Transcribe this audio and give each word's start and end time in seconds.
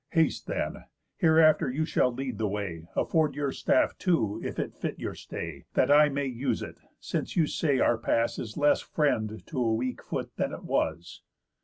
Haste 0.13 0.47
then. 0.47 0.85
Hereafter, 1.17 1.69
you 1.69 1.85
shall 1.85 2.11
lead 2.11 2.39
the 2.39 2.47
way; 2.47 2.87
Afford 2.95 3.35
your 3.35 3.51
staff 3.51 3.95
too, 3.99 4.41
if 4.43 4.57
it 4.57 4.73
fit 4.73 4.97
your 4.97 5.13
stay, 5.13 5.65
That 5.75 5.91
I 5.91 6.09
may 6.09 6.25
use 6.25 6.63
it; 6.63 6.79
since 6.99 7.35
you 7.35 7.45
say 7.45 7.77
our 7.77 7.99
pass 7.99 8.39
Is 8.39 8.57
less 8.57 8.81
friend 8.81 9.43
to 9.45 9.59
a 9.63 9.75
weak 9.75 10.01
foot 10.03 10.35
than 10.37 10.53
it 10.53 10.63
was." 10.63 11.21